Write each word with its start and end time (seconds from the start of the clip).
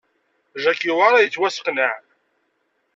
Jack 0.63 0.81
yewɛeṛ 0.83 1.13
ad 1.15 1.23
yettwasseqneɛ. 1.25 1.93